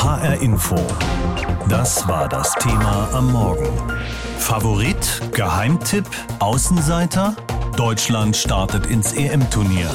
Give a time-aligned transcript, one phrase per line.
[0.00, 0.76] HR Info.
[1.68, 3.66] Das war das Thema am Morgen.
[4.38, 6.06] Favorit, Geheimtipp,
[6.38, 7.34] Außenseiter?
[7.76, 9.90] Deutschland startet ins EM-Turnier.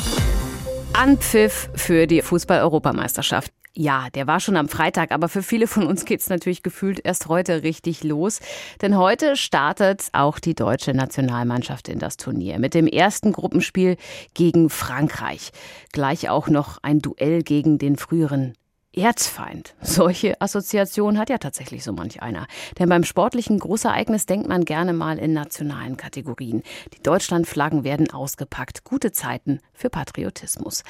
[0.92, 3.54] Anpfiff für die Fußball-Europameisterschaft.
[3.76, 7.30] Ja, der war schon am Freitag, aber für viele von uns geht's natürlich gefühlt erst
[7.30, 8.42] heute richtig los.
[8.82, 13.96] Denn heute startet auch die deutsche Nationalmannschaft in das Turnier mit dem ersten Gruppenspiel
[14.34, 15.54] gegen Frankreich.
[15.94, 18.54] Gleich auch noch ein Duell gegen den früheren
[18.96, 19.74] Erzfeind.
[19.82, 22.46] Solche Assoziationen hat ja tatsächlich so manch einer.
[22.78, 26.62] Denn beim sportlichen Großereignis denkt man gerne mal in nationalen Kategorien.
[26.96, 28.84] Die Deutschlandflaggen werden ausgepackt.
[28.84, 30.84] Gute Zeiten für Patriotismus.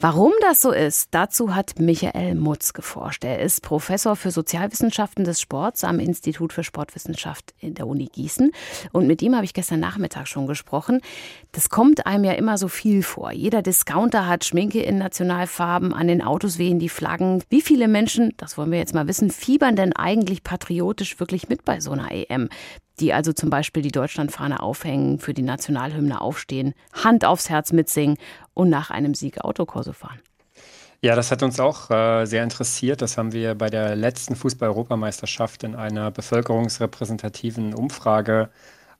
[0.00, 3.24] Warum das so ist, dazu hat Michael Mutz geforscht.
[3.24, 8.50] Er ist Professor für Sozialwissenschaften des Sports am Institut für Sportwissenschaft in der Uni Gießen.
[8.92, 11.00] Und mit ihm habe ich gestern Nachmittag schon gesprochen.
[11.52, 13.30] Das kommt einem ja immer so viel vor.
[13.30, 17.35] Jeder Discounter hat Schminke in Nationalfarben, an den Autos wehen die Flaggen.
[17.48, 21.64] Wie viele Menschen, das wollen wir jetzt mal wissen, fiebern denn eigentlich patriotisch wirklich mit
[21.64, 22.48] bei so einer EM?
[23.00, 28.16] die also zum Beispiel die Deutschlandfahne aufhängen, für die Nationalhymne aufstehen, Hand aufs Herz mitsingen
[28.54, 30.20] und nach einem Sieg Autokorso fahren.
[31.02, 33.02] Ja, das hat uns auch äh, sehr interessiert.
[33.02, 38.48] Das haben wir bei der letzten Fußball-Europameisterschaft in einer bevölkerungsrepräsentativen Umfrage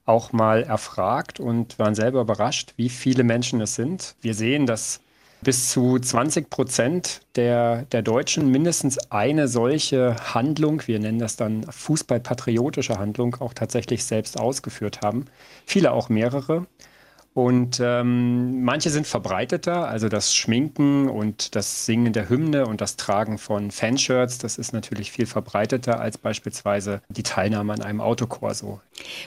[0.04, 4.14] auch mal erfragt und waren selber überrascht, wie viele Menschen es sind.
[4.20, 5.00] Wir sehen, dass
[5.46, 11.62] bis zu 20 Prozent der, der Deutschen mindestens eine solche Handlung, wir nennen das dann
[11.62, 15.26] fußballpatriotische Handlung, auch tatsächlich selbst ausgeführt haben.
[15.64, 16.66] Viele auch mehrere.
[17.36, 22.96] Und ähm, manche sind verbreiteter, also das Schminken und das Singen der Hymne und das
[22.96, 28.80] Tragen von Fanshirts, das ist natürlich viel verbreiteter als beispielsweise die Teilnahme an einem Autokorso.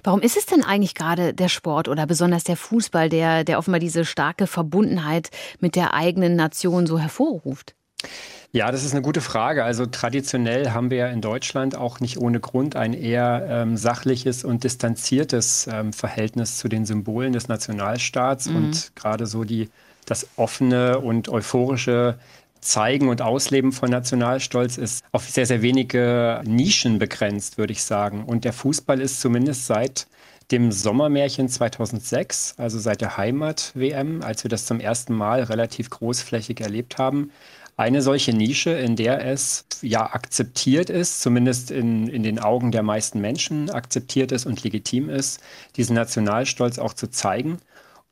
[0.04, 3.80] Warum ist es denn eigentlich gerade der Sport oder besonders der Fußball, der, der offenbar
[3.80, 7.76] diese starke Verbundenheit mit der eigenen Nation so hervorruft?
[8.52, 9.64] Ja, das ist eine gute Frage.
[9.64, 14.44] Also traditionell haben wir ja in Deutschland auch nicht ohne Grund ein eher ähm, sachliches
[14.44, 18.56] und distanziertes ähm, Verhältnis zu den Symbolen des Nationalstaats mhm.
[18.56, 19.70] und gerade so die,
[20.08, 22.18] das offene und euphorische
[22.60, 28.24] Zeigen und Ausleben von Nationalstolz ist auf sehr, sehr wenige Nischen begrenzt, würde ich sagen.
[28.26, 30.08] Und der Fußball ist zumindest seit
[30.52, 36.60] dem Sommermärchen 2006, also seit der Heimat-WM, als wir das zum ersten Mal relativ großflächig
[36.62, 37.32] erlebt haben,
[37.80, 42.84] eine solche Nische, in der es ja akzeptiert ist, zumindest in, in den Augen der
[42.84, 45.40] meisten Menschen akzeptiert ist und legitim ist,
[45.78, 47.60] diesen Nationalstolz auch zu zeigen.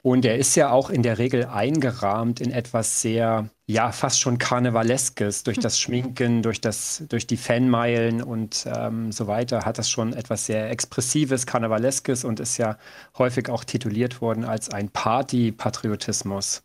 [0.07, 4.37] Und er ist ja auch in der Regel eingerahmt in etwas sehr, ja, fast schon
[4.37, 5.43] Karnevaleskes.
[5.43, 10.13] Durch das Schminken, durch, das, durch die Fanmeilen und ähm, so weiter hat das schon
[10.13, 12.77] etwas sehr Expressives, Karnevaleskes und ist ja
[13.17, 16.63] häufig auch tituliert worden als ein Party-Patriotismus.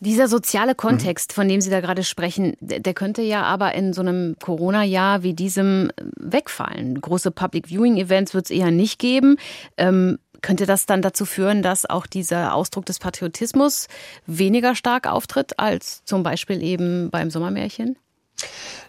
[0.00, 1.34] Dieser soziale Kontext, mhm.
[1.34, 5.34] von dem Sie da gerade sprechen, der könnte ja aber in so einem Corona-Jahr wie
[5.34, 7.00] diesem äh, wegfallen.
[7.00, 9.36] Große Public Viewing Events wird es eher nicht geben.
[9.76, 13.88] Ähm, könnte das dann dazu führen, dass auch dieser Ausdruck des Patriotismus
[14.26, 17.96] weniger stark auftritt als zum Beispiel eben beim Sommermärchen?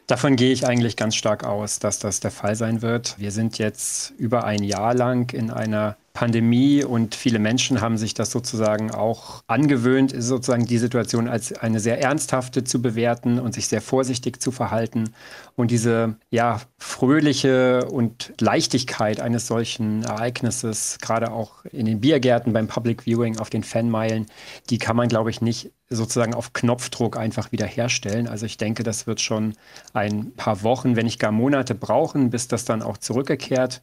[0.08, 3.18] Davon gehe ich eigentlich ganz stark aus, dass das der Fall sein wird.
[3.20, 8.14] Wir sind jetzt über ein Jahr lang in einer Pandemie und viele Menschen haben sich
[8.14, 13.68] das sozusagen auch angewöhnt, sozusagen die Situation als eine sehr ernsthafte zu bewerten und sich
[13.68, 15.16] sehr vorsichtig zu verhalten.
[15.56, 22.68] Und diese ja fröhliche und Leichtigkeit eines solchen Ereignisses, gerade auch in den Biergärten beim
[22.68, 24.28] Public Viewing auf den Fanmeilen,
[24.70, 28.28] die kann man, glaube ich, nicht sozusagen auf Knopfdruck einfach wiederherstellen.
[28.28, 29.56] Also ich denke, das wird schon
[29.94, 33.82] ein paar Wochen, wenn nicht gar Monate brauchen, bis das dann auch zurückgekehrt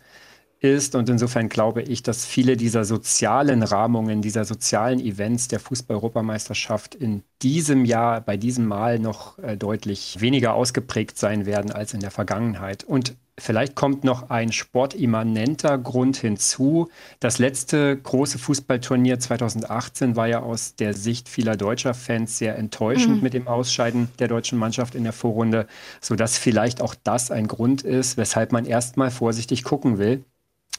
[0.60, 0.94] ist.
[0.94, 7.22] Und insofern glaube ich, dass viele dieser sozialen Rahmungen, dieser sozialen Events der Fußball-Europameisterschaft in
[7.42, 12.10] diesem Jahr, bei diesem Mal noch äh, deutlich weniger ausgeprägt sein werden als in der
[12.10, 12.84] Vergangenheit.
[12.84, 16.90] Und Vielleicht kommt noch ein sportimmanenter Grund hinzu.
[17.20, 23.16] Das letzte große Fußballturnier 2018 war ja aus der Sicht vieler deutscher Fans sehr enttäuschend
[23.16, 23.22] mhm.
[23.22, 25.66] mit dem Ausscheiden der deutschen Mannschaft in der Vorrunde,
[26.02, 30.22] sodass vielleicht auch das ein Grund ist, weshalb man erstmal vorsichtig gucken will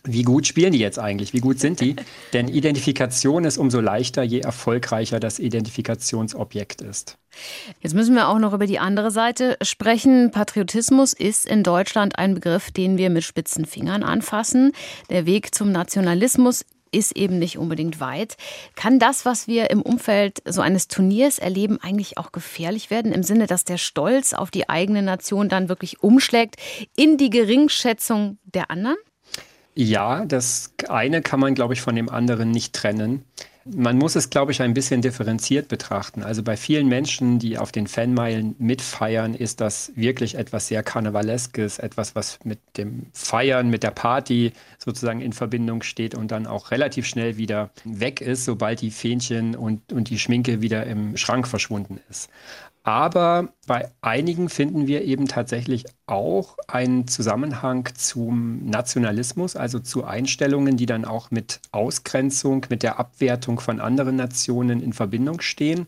[0.03, 1.33] wie gut spielen die jetzt eigentlich?
[1.33, 1.95] Wie gut sind die?
[2.33, 7.17] Denn Identifikation ist umso leichter, je erfolgreicher das Identifikationsobjekt ist.
[7.81, 10.31] Jetzt müssen wir auch noch über die andere Seite sprechen.
[10.31, 14.71] Patriotismus ist in Deutschland ein Begriff, den wir mit spitzen Fingern anfassen.
[15.09, 18.35] Der Weg zum Nationalismus ist eben nicht unbedingt weit.
[18.75, 23.23] Kann das, was wir im Umfeld so eines Turniers erleben, eigentlich auch gefährlich werden, im
[23.23, 26.57] Sinne, dass der Stolz auf die eigene Nation dann wirklich umschlägt
[26.97, 28.97] in die Geringschätzung der anderen?
[29.83, 33.25] Ja, das eine kann man, glaube ich, von dem anderen nicht trennen.
[33.65, 36.21] Man muss es, glaube ich, ein bisschen differenziert betrachten.
[36.21, 41.79] Also bei vielen Menschen, die auf den Fanmeilen mitfeiern, ist das wirklich etwas sehr Karnevaleskes,
[41.79, 46.69] etwas, was mit dem Feiern, mit der Party sozusagen in Verbindung steht und dann auch
[46.69, 51.47] relativ schnell wieder weg ist, sobald die Fähnchen und, und die Schminke wieder im Schrank
[51.47, 52.29] verschwunden ist.
[52.83, 60.77] Aber bei einigen finden wir eben tatsächlich auch einen Zusammenhang zum Nationalismus, also zu Einstellungen,
[60.77, 65.85] die dann auch mit Ausgrenzung, mit der Abwertung von anderen Nationen in Verbindung stehen.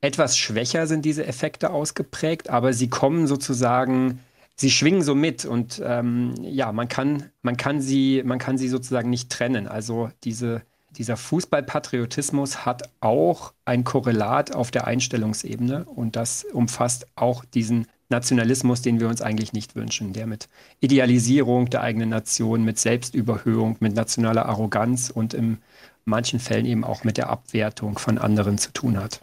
[0.00, 4.18] Etwas schwächer sind diese Effekte ausgeprägt, aber sie kommen sozusagen,
[4.56, 8.68] sie schwingen so mit und ähm, ja, man kann, man, kann sie, man kann sie
[8.68, 9.68] sozusagen nicht trennen.
[9.68, 10.62] Also diese
[10.96, 18.82] dieser Fußballpatriotismus hat auch ein Korrelat auf der Einstellungsebene und das umfasst auch diesen Nationalismus,
[18.82, 20.48] den wir uns eigentlich nicht wünschen, der mit
[20.80, 25.58] Idealisierung der eigenen Nation, mit Selbstüberhöhung, mit nationaler Arroganz und in
[26.04, 29.20] manchen Fällen eben auch mit der Abwertung von anderen zu tun hat.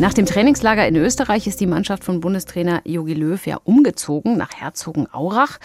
[0.00, 4.48] Nach dem Trainingslager in Österreich ist die Mannschaft von Bundestrainer Jogi Löw ja umgezogen nach
[4.56, 5.58] Herzogenaurach.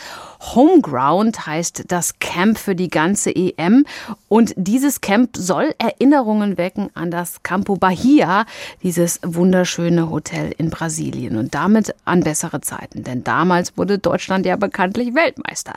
[0.53, 3.85] Homeground heißt das Camp für die ganze EM.
[4.27, 8.45] Und dieses Camp soll Erinnerungen wecken an das Campo Bahia,
[8.83, 11.37] dieses wunderschöne Hotel in Brasilien.
[11.37, 13.05] Und damit an bessere Zeiten.
[13.05, 15.75] Denn damals wurde Deutschland ja bekanntlich Weltmeister.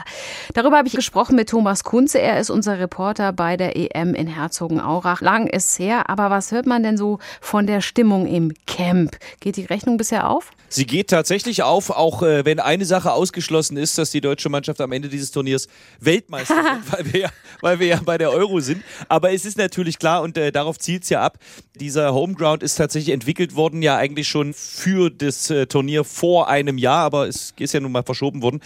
[0.54, 2.20] Darüber habe ich gesprochen mit Thomas Kunze.
[2.20, 5.20] Er ist unser Reporter bei der EM in Herzogenaurach.
[5.20, 9.16] Lang ist her, aber was hört man denn so von der Stimmung im Camp.
[9.40, 10.50] Geht die Rechnung bisher auf?
[10.70, 14.80] Sie geht tatsächlich auf, auch äh, wenn eine Sache ausgeschlossen ist, dass die deutsche Mannschaft
[14.82, 15.66] am Ende dieses Turniers
[15.98, 16.54] Weltmeister
[16.84, 17.28] wird, weil wir, ja,
[17.62, 18.82] weil wir ja bei der Euro sind.
[19.08, 21.38] Aber es ist natürlich klar und äh, darauf zielt es ja ab.
[21.76, 26.76] Dieser Homeground ist tatsächlich entwickelt worden, ja eigentlich schon für das äh, Turnier vor einem
[26.76, 28.60] Jahr, aber es ist ja nun mal verschoben worden,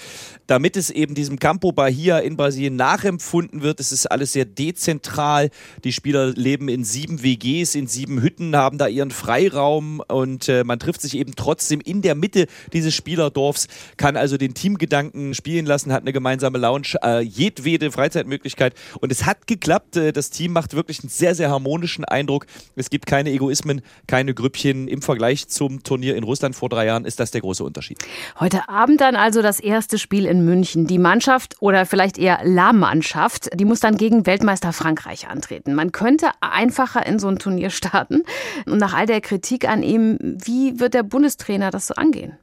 [0.49, 3.79] damit es eben diesem Campo Bahia in Brasilien nachempfunden wird.
[3.79, 5.51] Es ist alles sehr dezentral.
[5.85, 10.65] Die Spieler leben in sieben WGs, in sieben Hütten, haben da ihren Freiraum und äh,
[10.65, 15.67] man trifft sich eben trotzdem in der Mitte dieses Spielerdorfs, kann also den Teamgedanken spielen
[15.67, 19.97] lassen, hat eine gemeinsame Lounge, äh, jedwede Freizeitmöglichkeit und es hat geklappt.
[19.97, 22.47] Äh, das Team macht wirklich einen sehr, sehr harmonischen Eindruck.
[22.77, 24.89] Es gibt keine Egoismen, keine Grüppchen.
[24.89, 27.99] Im Vergleich zum Turnier in Russland vor drei Jahren ist das der große Unterschied.
[28.39, 30.87] Heute Abend dann also das erste Spiel in München.
[30.87, 35.75] Die Mannschaft oder vielleicht eher La Mannschaft, die muss dann gegen Weltmeister Frankreich antreten.
[35.75, 38.23] Man könnte einfacher in so ein Turnier starten.
[38.67, 42.39] Und nach all der Kritik an ihm, wie wird der Bundestrainer das so angehen?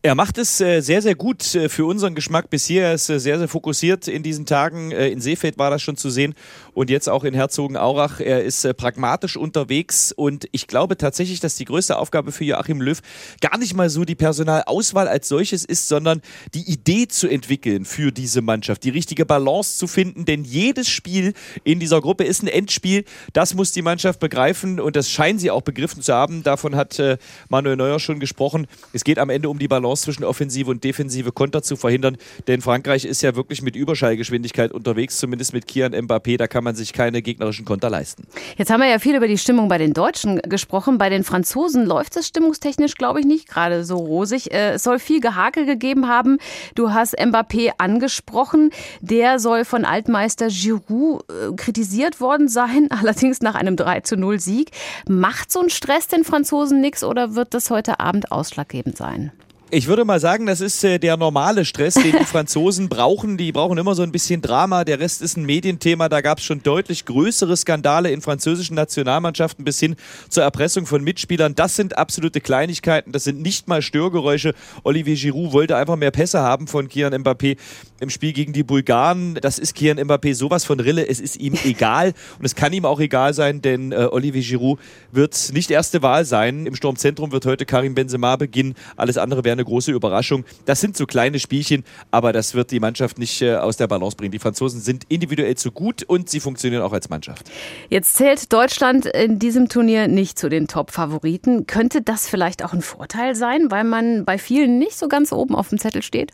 [0.00, 2.86] Er macht es äh, sehr, sehr gut äh, für unseren Geschmack bisher.
[2.86, 4.92] Er ist äh, sehr, sehr fokussiert in diesen Tagen.
[4.92, 6.34] in Seefeld war das schon zu sehen
[6.78, 8.20] und jetzt auch in Herzogenaurach.
[8.20, 13.00] Er ist pragmatisch unterwegs und ich glaube tatsächlich, dass die größte Aufgabe für Joachim Löw
[13.40, 16.22] gar nicht mal so die Personalauswahl als solches ist, sondern
[16.54, 21.32] die Idee zu entwickeln für diese Mannschaft, die richtige Balance zu finden, denn jedes Spiel
[21.64, 23.04] in dieser Gruppe ist ein Endspiel.
[23.32, 26.42] Das muss die Mannschaft begreifen und das scheinen sie auch begriffen zu haben.
[26.44, 27.02] Davon hat
[27.48, 28.66] Manuel Neuer schon gesprochen.
[28.92, 32.16] Es geht am Ende um die Balance Balance zwischen Offensive und Defensive Konter zu verhindern.
[32.46, 36.36] Denn Frankreich ist ja wirklich mit Überschallgeschwindigkeit unterwegs, zumindest mit Kian Mbappé.
[36.36, 38.26] Da kann man sich keine gegnerischen Konter leisten.
[38.56, 40.98] Jetzt haben wir ja viel über die Stimmung bei den Deutschen gesprochen.
[40.98, 44.52] Bei den Franzosen läuft es stimmungstechnisch, glaube ich, nicht gerade so rosig.
[44.52, 46.38] Äh, es soll viel Gehakel gegeben haben.
[46.74, 48.70] Du hast Mbappé angesprochen.
[49.00, 54.40] Der soll von Altmeister Giroud äh, kritisiert worden sein, allerdings nach einem 3 zu 0
[54.40, 54.70] Sieg.
[55.08, 59.32] Macht so ein Stress den Franzosen nichts oder wird das heute Abend ausschlaggebend sein?
[59.70, 63.36] Ich würde mal sagen, das ist äh, der normale Stress, den die Franzosen brauchen.
[63.36, 64.84] Die brauchen immer so ein bisschen Drama.
[64.84, 66.08] Der Rest ist ein Medienthema.
[66.08, 69.96] Da gab es schon deutlich größere Skandale in französischen Nationalmannschaften bis hin
[70.30, 71.54] zur Erpressung von Mitspielern.
[71.54, 73.12] Das sind absolute Kleinigkeiten.
[73.12, 74.54] Das sind nicht mal Störgeräusche.
[74.84, 77.58] Olivier Giroud wollte einfach mehr Pässe haben von Kian Mbappé
[78.00, 79.34] im Spiel gegen die Bulgaren.
[79.34, 81.06] Das ist Kian Mbappé sowas von Rille.
[81.06, 82.14] Es ist ihm egal.
[82.38, 84.78] Und es kann ihm auch egal sein, denn äh, Olivier Giroud
[85.12, 86.64] wird nicht erste Wahl sein.
[86.64, 88.72] Im Sturmzentrum wird heute Karim Benzema beginnen.
[88.96, 90.44] Alles andere wäre eine große Überraschung.
[90.64, 94.16] Das sind so kleine Spielchen, aber das wird die Mannschaft nicht äh, aus der Balance
[94.16, 94.32] bringen.
[94.32, 97.50] Die Franzosen sind individuell zu gut und sie funktionieren auch als Mannschaft.
[97.90, 101.66] Jetzt zählt Deutschland in diesem Turnier nicht zu den Top-Favoriten.
[101.66, 105.54] Könnte das vielleicht auch ein Vorteil sein, weil man bei vielen nicht so ganz oben
[105.54, 106.32] auf dem Zettel steht?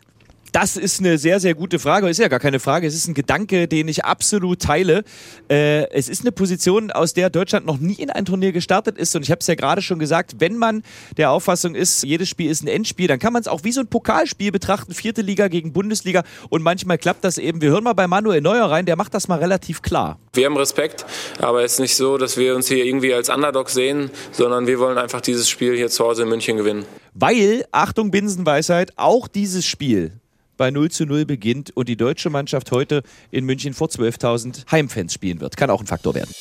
[0.55, 2.07] Das ist eine sehr, sehr gute Frage.
[2.07, 2.87] Ist ja gar keine Frage.
[2.87, 5.03] Es ist ein Gedanke, den ich absolut teile.
[5.49, 9.13] Äh, es ist eine Position, aus der Deutschland noch nie in ein Turnier gestartet ist.
[9.17, 10.83] Und ich habe es ja gerade schon gesagt, wenn man
[11.17, 13.81] der Auffassung ist, jedes Spiel ist ein Endspiel, dann kann man es auch wie so
[13.81, 14.93] ein Pokalspiel betrachten.
[14.93, 16.23] Vierte Liga gegen Bundesliga.
[16.47, 17.59] Und manchmal klappt das eben.
[17.59, 20.19] Wir hören mal bei Manuel Neuer rein, der macht das mal relativ klar.
[20.31, 21.05] Wir haben Respekt,
[21.39, 24.79] aber es ist nicht so, dass wir uns hier irgendwie als Underdog sehen, sondern wir
[24.79, 26.85] wollen einfach dieses Spiel hier zu Hause in München gewinnen.
[27.13, 30.13] Weil, Achtung, Binsenweisheit, auch dieses Spiel
[30.57, 35.13] bei 0 zu 0 beginnt und die deutsche Mannschaft heute in München vor 12.000 Heimfans
[35.13, 35.57] spielen wird.
[35.57, 36.31] Kann auch ein Faktor werden.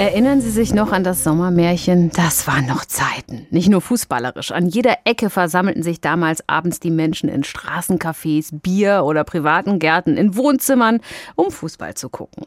[0.00, 2.10] Erinnern Sie sich noch an das Sommermärchen?
[2.12, 3.46] Das waren noch Zeiten.
[3.50, 4.50] Nicht nur fußballerisch.
[4.50, 10.16] An jeder Ecke versammelten sich damals abends die Menschen in Straßencafés, Bier oder privaten Gärten,
[10.16, 11.00] in Wohnzimmern,
[11.36, 12.46] um Fußball zu gucken.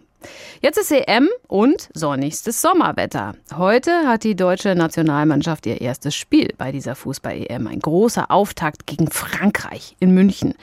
[0.61, 3.33] Jetzt ist EM und sonnigstes Sommerwetter.
[3.55, 7.67] Heute hat die deutsche Nationalmannschaft ihr erstes Spiel bei dieser Fußball-EM.
[7.67, 10.55] Ein großer Auftakt gegen Frankreich in München.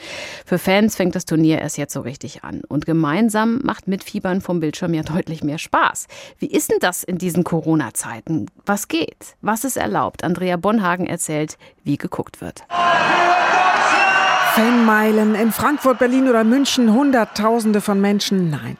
[0.47, 2.63] Für Fans fängt das Turnier erst jetzt so richtig an.
[2.69, 6.07] Und gemeinsam macht Mitfiebern vom Bildschirm ja deutlich mehr Spaß.
[6.39, 8.47] Wie ist denn das in diesen Corona-Zeiten?
[8.67, 9.37] Was geht?
[9.41, 10.25] Was ist erlaubt?
[10.25, 12.65] Andrea Bonhagen erzählt, wie geguckt wird.
[14.55, 18.77] Fanmeilen in Frankfurt, Berlin oder München, Hunderttausende von Menschen, nein.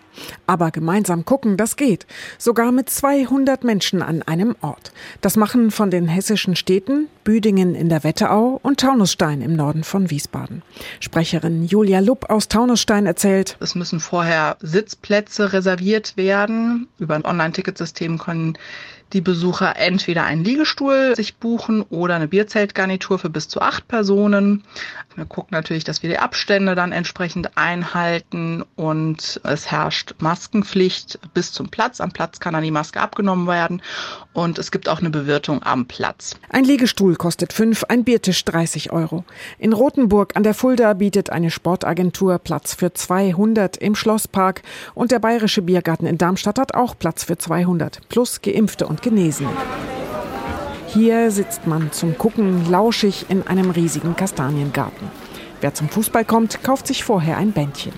[0.47, 2.07] Aber gemeinsam gucken, das geht.
[2.39, 4.93] Sogar mit 200 Menschen an einem Ort.
[5.21, 10.11] Das machen von den hessischen Städten Büdingen in der Wetterau und Taunusstein im Norden von
[10.11, 10.63] Wiesbaden.
[10.99, 16.89] Sprecherin Julia Lupp aus Taunusstein erzählt, es müssen vorher Sitzplätze reserviert werden.
[16.99, 18.59] Über ein Online-Ticketsystem können
[19.13, 24.65] die Besucher entweder einen Liegestuhl sich buchen oder eine Bierzeltgarnitur für bis zu acht Personen.
[25.17, 31.53] Wir gucken natürlich, dass wir die Abstände dann entsprechend einhalten und es herrscht Maskenpflicht bis
[31.53, 32.01] zum Platz.
[32.01, 33.83] Am Platz kann dann die Maske abgenommen werden
[34.33, 36.37] und es gibt auch eine Bewirtung am Platz.
[36.49, 39.25] Ein Liegestuhl kostet fünf, ein Biertisch 30 Euro.
[39.59, 44.63] In Rothenburg an der Fulda bietet eine Sportagentur Platz für 200 im Schlosspark
[44.95, 49.51] und der Bayerische Biergarten in Darmstadt hat auch Platz für 200 plus Geimpfte und Genesene.
[50.89, 55.09] Hier sitzt man zum Gucken lauschig in einem riesigen Kastaniengarten.
[55.61, 57.93] Wer zum Fußball kommt, kauft sich vorher ein Bändchen.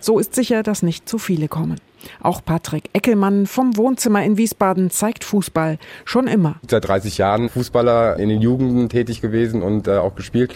[0.00, 1.78] So ist sicher, dass nicht zu viele kommen.
[2.20, 6.56] Auch Patrick Eckelmann vom Wohnzimmer in Wiesbaden zeigt Fußball schon immer.
[6.68, 10.54] Seit 30 Jahren Fußballer in den Jugenden tätig gewesen und äh, auch gespielt.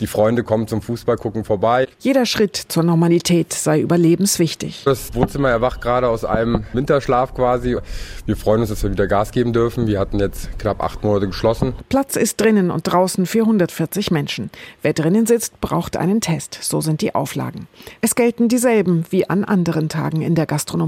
[0.00, 1.86] Die Freunde kommen zum Fußball gucken vorbei.
[2.00, 4.82] Jeder Schritt zur Normalität sei überlebenswichtig.
[4.84, 7.76] Das Wohnzimmer erwacht gerade aus einem Winterschlaf quasi.
[8.26, 9.86] Wir freuen uns, dass wir wieder Gas geben dürfen.
[9.86, 11.74] Wir hatten jetzt knapp acht Monate geschlossen.
[11.88, 14.50] Platz ist drinnen und draußen für 140 Menschen.
[14.82, 16.58] Wer drinnen sitzt, braucht einen Test.
[16.60, 17.66] So sind die Auflagen.
[18.00, 20.81] Es gelten dieselben wie an anderen Tagen in der Gastronomie.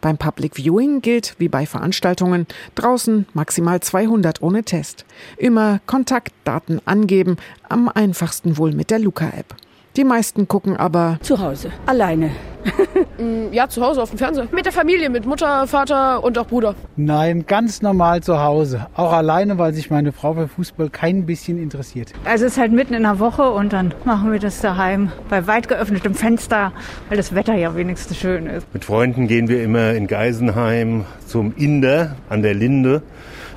[0.00, 5.04] Beim Public Viewing gilt, wie bei Veranstaltungen, draußen maximal 200 ohne Test.
[5.36, 7.36] Immer Kontaktdaten angeben,
[7.68, 9.54] am einfachsten wohl mit der Luca-App.
[9.96, 12.30] Die meisten gucken aber zu Hause, alleine.
[13.18, 14.46] Mm, ja, zu Hause auf dem Fernseher.
[14.52, 16.74] Mit der Familie, mit Mutter, Vater und auch Bruder.
[16.96, 18.88] Nein, ganz normal zu Hause.
[18.94, 22.12] Auch alleine, weil sich meine Frau für Fußball kein bisschen interessiert.
[22.26, 25.46] Also es ist halt mitten in der Woche und dann machen wir das daheim bei
[25.46, 26.72] weit geöffnetem Fenster,
[27.08, 28.66] weil das Wetter ja wenigstens schön ist.
[28.74, 33.02] Mit Freunden gehen wir immer in Geisenheim zum Inder an der Linde.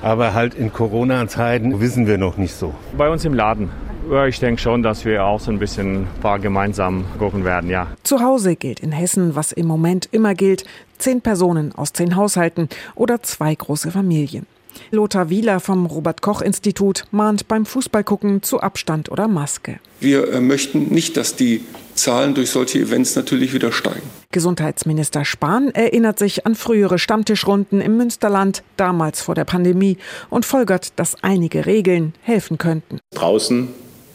[0.02, 2.74] Aber halt in Corona-Zeiten wissen wir noch nicht so.
[2.96, 3.68] Bei uns im Laden.
[4.10, 7.70] Ja, ich denke schon, dass wir auch so ein bisschen ein paar gemeinsam gucken werden,
[7.70, 7.86] ja.
[8.02, 10.64] Zu Hause gilt in Hessen, was im Moment immer gilt,
[10.98, 14.46] zehn Personen aus zehn Haushalten oder zwei große Familien.
[14.90, 19.78] Lothar Wieler vom Robert-Koch-Institut mahnt beim Fußballgucken zu Abstand oder Maske.
[20.00, 21.64] Wir äh, möchten nicht, dass die
[21.94, 24.02] Zahlen durch solche Events natürlich wieder steigen.
[24.32, 29.98] Gesundheitsminister Spahn erinnert sich an frühere Stammtischrunden im Münsterland, damals vor der Pandemie,
[30.30, 32.98] und folgert, dass einige Regeln helfen könnten.
[33.14, 33.68] Draußen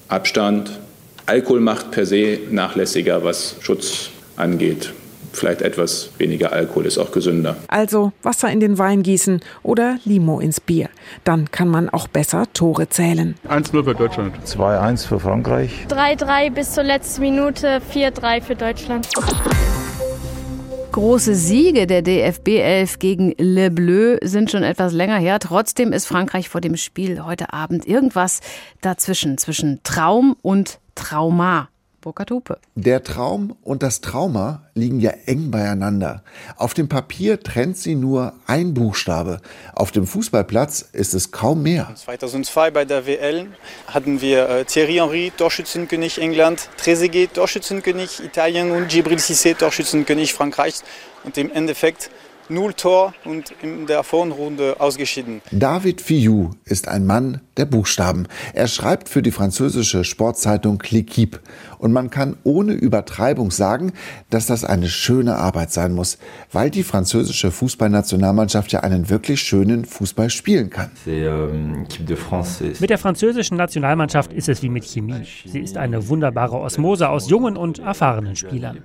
[0.07, 0.79] Abstand,
[1.25, 4.93] Alkohol macht per se nachlässiger, was Schutz angeht
[5.35, 7.55] vielleicht etwas weniger Alkohol ist auch gesünder.
[7.67, 10.89] Also Wasser in den Wein gießen oder Limo ins Bier.
[11.23, 13.35] Dann kann man auch besser Tore zählen.
[13.47, 14.35] 1-0 für Deutschland.
[14.45, 15.85] 2-1 für Frankreich.
[15.89, 19.07] 3-3 bis zur letzten Minute, 4-3 für Deutschland.
[20.95, 25.39] Große Siege der DFB 11 gegen Le Bleu sind schon etwas länger her.
[25.39, 28.39] Trotzdem ist Frankreich vor dem Spiel heute Abend irgendwas
[28.79, 31.67] dazwischen, zwischen Traum und Trauma.
[32.05, 32.59] Burkhard Hupe.
[32.75, 36.23] Der Traum und das Trauma liegen ja eng beieinander.
[36.55, 39.41] Auf dem Papier trennt sie nur ein Buchstabe.
[39.73, 41.91] Auf dem Fußballplatz ist es kaum mehr.
[41.95, 43.47] 2002 bei der WL
[43.87, 50.83] hatten wir äh, Thierry Henry, Torschützenkönig England, Trezeguet, Torschützenkönig Italien und Gibril Cissé, Torschützenkönig Frankreichs.
[51.23, 52.11] Und im Endeffekt
[52.49, 55.41] null Tor und in der Vorrunde ausgeschieden.
[55.51, 58.27] David Fillou ist ein Mann der Buchstaben.
[58.53, 61.39] Er schreibt für die französische Sportzeitung L'Equipe.
[61.77, 63.93] Und man kann ohne Übertreibung sagen,
[64.29, 66.17] dass das eine schöne Arbeit sein muss,
[66.51, 70.91] weil die französische Fußballnationalmannschaft ja einen wirklich schönen Fußball spielen kann.
[71.07, 71.47] Euh,
[72.79, 75.25] mit der französischen Nationalmannschaft ist es wie mit Chemie.
[75.45, 78.79] Sie ist eine wunderbare Osmose aus jungen und erfahrenen Spielern.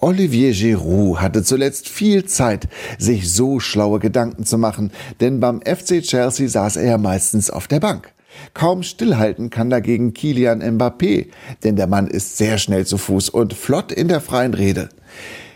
[0.00, 2.68] Olivier Giroud hatte zuletzt viel Zeit,
[2.98, 7.80] sich so schlaue Gedanken zu machen, denn beim FC Chelsea saß er meistens auf der
[7.80, 8.12] Bank.
[8.54, 11.26] Kaum stillhalten kann dagegen Kilian Mbappé,
[11.64, 14.88] denn der Mann ist sehr schnell zu Fuß und flott in der freien Rede.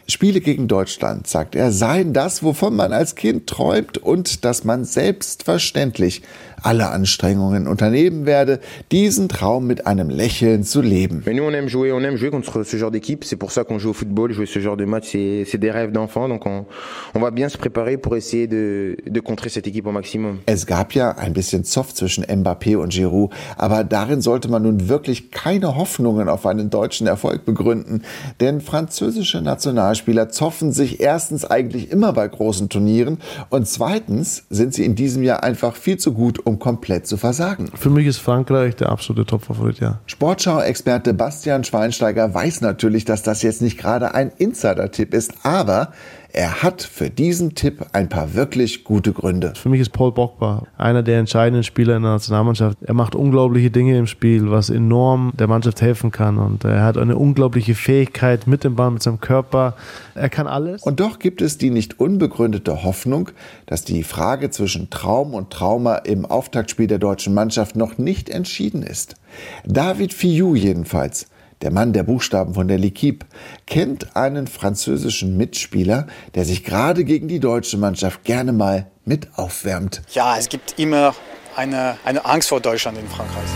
[0.09, 4.85] Spiele gegen Deutschland, sagt er, seien das, wovon man als Kind träumt und dass man
[4.85, 6.23] selbstverständlich
[6.63, 8.61] alle Anstrengungen unternehmen werde,
[8.93, 11.23] diesen Traum mit einem Lächeln zu leben.
[11.27, 13.65] Mais nous on aime jouer, on aime jouer contre ce genre d'équipe, c'est pour ça
[13.65, 16.67] qu'on joue au football, jouer ce genre de match, c'est des rêves d'enfant, donc on,
[17.15, 20.39] on va bien se préparer pour essayer de, de contrer cette équipe au maximum.
[20.47, 24.89] Es gab ja ein bisschen Zoff zwischen Mbappé und Giroud, aber darin sollte man nun
[24.89, 28.03] wirklich keine Hoffnungen auf einen deutschen Erfolg begründen,
[28.41, 33.19] denn französische Nationalspieler zoffen sich erstens eigentlich immer bei großen Turnieren
[33.51, 37.71] und zweitens sind sie in diesem Jahr einfach viel zu gut, um komplett zu versagen.
[37.75, 40.01] Für mich ist Frankreich der absolute Topfavorit, ja.
[40.07, 45.93] Sportschau-Experte Bastian Schweinsteiger weiß natürlich, dass das jetzt nicht gerade ein Insider-Tipp ist, aber
[46.37, 49.55] er hat für diesen Tipp ein paar wirklich gute Gründe.
[49.57, 52.77] Für mich ist Paul Pogba einer der entscheidenden Spieler in der Nationalmannschaft.
[52.83, 56.37] Er macht unglaubliche Dinge im Spiel, was enorm der Mannschaft helfen kann.
[56.37, 59.77] Und er hat eine unglaubliche Fähigkeit mit dem Ball, mit seinem Körper.
[60.15, 60.83] Er kann alles.
[60.83, 63.31] Und doch gibt es die nicht unbegründete Hoffnung,
[63.65, 68.83] dass die Frage zwischen Traum und Trauma im Auftaktspiel der deutschen Mannschaft noch nicht entschieden
[68.83, 69.17] ist.
[69.65, 71.29] David Fiou jedenfalls
[71.63, 73.25] der Mann der Buchstaben von der L'Equipe,
[73.67, 80.03] kennt einen französischen Mitspieler, der sich gerade gegen die deutsche Mannschaft gerne mal mit aufwärmt.
[80.13, 81.15] Ja, es gibt immer
[81.57, 83.49] eine, eine Angst vor Deutschland in Frankreich.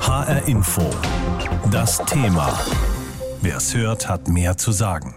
[0.00, 0.82] HR Info.
[1.70, 2.58] Das Thema.
[3.40, 5.16] Wer es hört, hat mehr zu sagen.